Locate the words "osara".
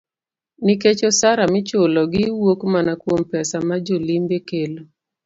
1.09-1.43